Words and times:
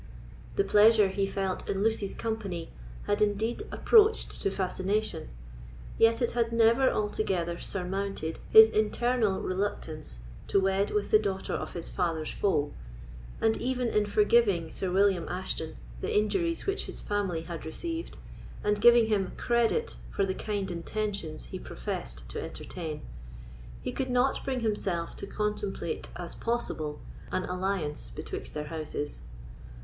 The 0.55 0.63
pleasure 0.63 1.09
he 1.09 1.27
felt 1.27 1.69
in 1.69 1.83
Lucy's 1.83 2.15
company 2.15 2.71
had 3.05 3.21
indeed 3.21 3.61
approached 3.71 4.41
to 4.41 4.49
fascination, 4.49 5.29
yet 5.99 6.23
it 6.23 6.31
had 6.31 6.51
never 6.51 6.89
altogether 6.89 7.59
surmounted 7.59 8.39
his 8.49 8.67
internal 8.69 9.39
reluctance 9.41 10.17
to 10.47 10.59
wed 10.59 10.89
with 10.89 11.11
the 11.11 11.19
daughter 11.19 11.53
of 11.53 11.73
his 11.73 11.91
father's 11.91 12.31
foe; 12.31 12.73
and 13.39 13.57
even 13.57 13.89
in 13.89 14.07
forgiving 14.07 14.71
Sir 14.71 14.89
William 14.91 15.29
Ashton 15.29 15.75
the 16.01 16.17
injuries 16.17 16.65
which 16.65 16.87
his 16.87 16.99
family 16.99 17.41
had 17.41 17.63
received, 17.63 18.17
and 18.63 18.81
giving 18.81 19.05
him 19.05 19.33
credit 19.37 19.97
for 20.09 20.25
the 20.25 20.33
kind 20.33 20.71
intentions 20.71 21.43
he 21.45 21.59
professed 21.59 22.27
to 22.29 22.41
entertain, 22.41 23.03
he 23.83 23.91
could 23.91 24.09
not 24.09 24.43
bring 24.43 24.61
himself 24.61 25.15
to 25.17 25.27
contemplate 25.27 26.09
as 26.15 26.33
possible 26.33 26.99
an 27.31 27.43
alliance 27.45 28.09
betwixt 28.09 28.55
their 28.55 28.69
houses. 28.73 29.21